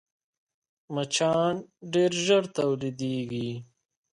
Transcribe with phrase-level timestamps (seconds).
[0.93, 1.55] مچان
[1.93, 3.49] ډېر ژر تولیدېږي